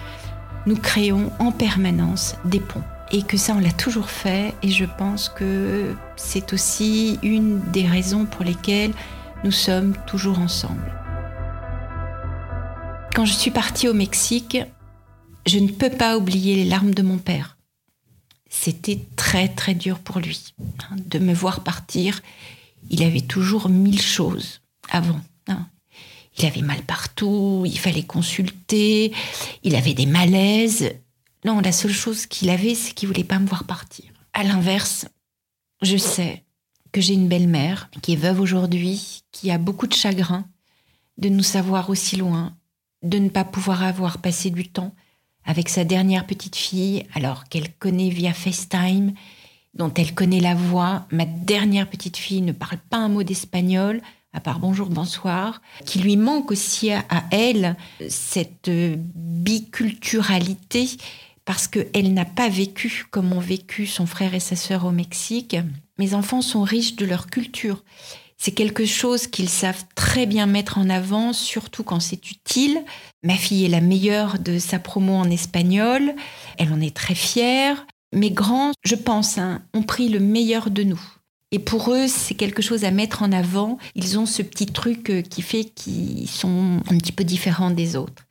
[0.66, 2.84] nous créons en permanence des ponts.
[3.12, 4.56] Et que ça, on l'a toujours fait.
[4.64, 8.94] Et je pense que c'est aussi une des raisons pour lesquelles
[9.44, 10.92] nous sommes toujours ensemble.
[13.16, 14.58] Quand je suis partie au Mexique,
[15.46, 17.58] je ne peux pas oublier les larmes de mon père.
[18.50, 20.54] C'était très très dur pour lui
[20.90, 22.22] hein, de me voir partir.
[22.90, 25.22] Il avait toujours mille choses avant.
[25.48, 25.68] Hein.
[26.38, 29.14] Il avait mal partout, il fallait consulter,
[29.64, 30.94] il avait des malaises.
[31.44, 34.06] Non, la seule chose qu'il avait, c'est qu'il voulait pas me voir partir.
[34.34, 35.06] À l'inverse,
[35.82, 36.44] je sais
[36.92, 40.46] que j'ai une belle-mère qui est veuve aujourd'hui, qui a beaucoup de chagrin
[41.18, 42.56] de nous savoir aussi loin,
[43.04, 44.94] de ne pas pouvoir avoir passé du temps
[45.46, 49.14] avec sa dernière petite fille, alors qu'elle connaît via FaceTime,
[49.76, 51.06] dont elle connaît la voix.
[51.12, 54.02] Ma dernière petite fille ne parle pas un mot d'espagnol,
[54.34, 57.78] à part bonjour, bonsoir, qui lui manque aussi à, elle
[58.10, 60.90] cette biculturalité
[61.46, 65.56] parce qu'elle n'a pas vécu comme ont vécu son frère et sa sœur au Mexique.
[65.98, 67.84] Mes enfants sont riches de leur culture.
[68.38, 72.84] C'est quelque chose qu'ils savent très bien mettre en avant, surtout quand c'est utile.
[73.24, 76.14] Ma fille est la meilleure de sa promo en espagnol.
[76.58, 77.86] Elle en est très fière.
[78.14, 81.02] Mes grands, je pense, hein, ont pris le meilleur de nous.
[81.52, 83.78] Et pour eux, c'est quelque chose à mettre en avant.
[83.96, 87.96] Ils ont ce petit truc euh, qui fait qu'ils sont un petit peu différents des
[87.96, 88.26] autres.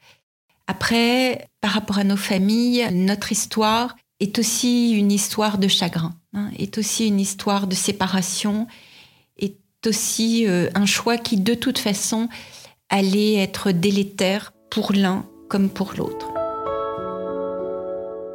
[0.66, 6.50] Après, par rapport à nos familles, notre histoire est aussi une histoire de chagrin, hein,
[6.58, 8.66] est aussi une histoire de séparation,
[9.86, 12.28] aussi euh, un choix qui, de toute façon,
[12.88, 16.30] allait être délétère pour l'un comme pour l'autre.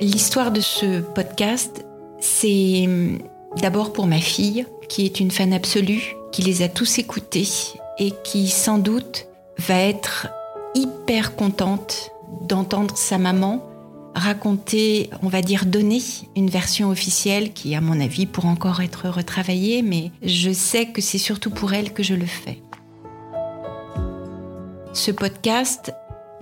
[0.02, 1.86] L'histoire de ce podcast,
[2.20, 2.88] c'est
[3.58, 7.48] D'abord pour ma fille, qui est une fan absolue, qui les a tous écoutés
[7.98, 9.28] et qui sans doute
[9.58, 10.28] va être
[10.76, 12.12] hyper contente
[12.48, 13.69] d'entendre sa maman
[14.16, 16.02] raconter, on va dire donner
[16.36, 21.02] une version officielle qui, à mon avis, pourra encore être retravaillée, mais je sais que
[21.02, 22.62] c'est surtout pour elle que je le fais.
[24.94, 25.94] Ce podcast,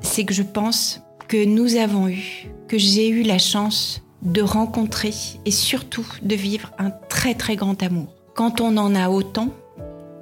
[0.01, 5.13] c'est que je pense que nous avons eu, que j'ai eu la chance de rencontrer
[5.45, 8.07] et surtout de vivre un très très grand amour.
[8.35, 9.49] Quand on en a autant,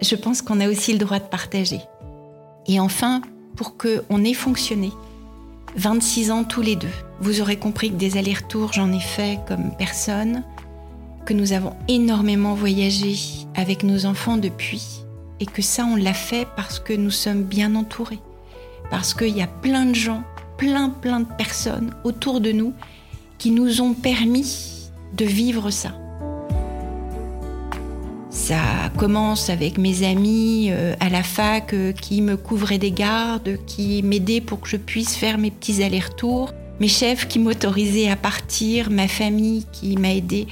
[0.02, 1.80] je pense qu'on a aussi le droit de partager.
[2.68, 3.22] Et enfin,
[3.56, 4.92] pour qu'on ait fonctionné,
[5.78, 6.88] 26 ans tous les deux,
[7.20, 10.44] vous aurez compris que des allers-retours, j'en ai fait comme personne,
[11.26, 13.16] que nous avons énormément voyagé
[13.56, 15.04] avec nos enfants depuis,
[15.40, 18.20] et que ça, on l'a fait parce que nous sommes bien entourés,
[18.90, 20.24] parce qu'il y a plein de gens,
[20.58, 22.74] plein plein de personnes autour de nous
[23.38, 25.92] qui nous ont permis de vivre ça.
[28.46, 33.58] Ça commence avec mes amis euh, à la fac euh, qui me couvraient des gardes,
[33.66, 38.16] qui m'aidaient pour que je puisse faire mes petits allers-retours, mes chefs qui m'autorisaient à
[38.16, 40.46] partir, ma famille qui m'a aidé,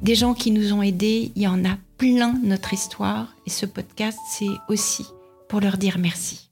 [0.00, 1.32] des gens qui nous ont aidés.
[1.36, 5.04] Il y en a plein notre histoire et ce podcast, c'est aussi
[5.46, 6.48] pour leur dire merci.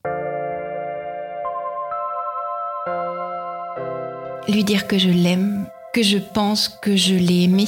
[4.46, 7.64] Lui dire que je l'aime, que je pense que je l'ai aimé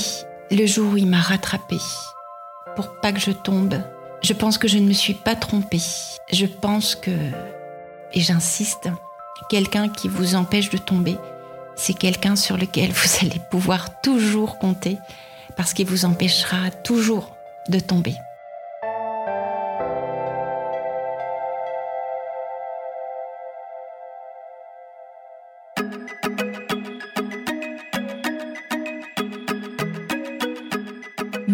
[0.51, 1.79] le jour où il m'a rattrapé
[2.77, 3.81] pour pas que je tombe.
[4.22, 5.83] Je pense que je ne me suis pas trompée.
[6.33, 7.11] Je pense que,
[8.12, 8.89] et j'insiste,
[9.49, 11.16] quelqu'un qui vous empêche de tomber,
[11.77, 14.99] c'est quelqu'un sur lequel vous allez pouvoir toujours compter
[15.57, 17.37] parce qu'il vous empêchera toujours
[17.68, 18.14] de tomber.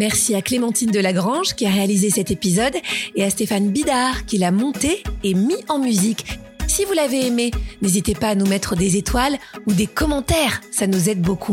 [0.01, 2.73] Merci à Clémentine Delagrange qui a réalisé cet épisode
[3.17, 6.25] et à Stéphane Bidard qui l'a monté et mis en musique.
[6.67, 7.51] Si vous l'avez aimé,
[7.83, 9.37] n'hésitez pas à nous mettre des étoiles
[9.67, 11.53] ou des commentaires, ça nous aide beaucoup.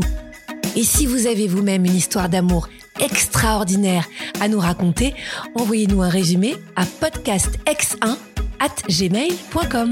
[0.78, 2.70] Et si vous avez vous-même une histoire d'amour
[3.02, 4.08] extraordinaire
[4.40, 5.14] à nous raconter,
[5.56, 8.16] envoyez-nous un résumé à podcastx1
[8.62, 9.92] at gmail.com.